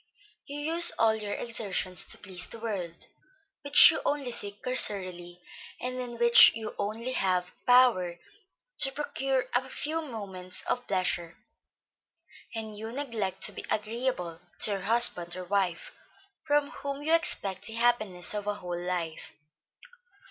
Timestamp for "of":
10.63-10.87, 18.33-18.47